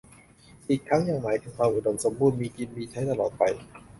[0.69, 3.43] อีกทั้งยังหมายถึงความอุดมสมบูรณ์ มีกินมีใช้ตลอดไป